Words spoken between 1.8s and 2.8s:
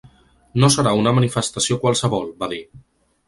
qualsevol, va dir.